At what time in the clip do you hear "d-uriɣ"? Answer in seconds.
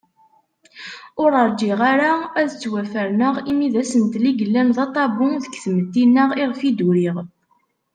6.77-7.17